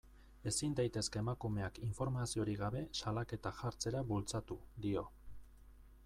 [0.51, 5.05] Ezin daitezke emakumeak informaziorik gabe salaketak jartzera bultzatu, dio.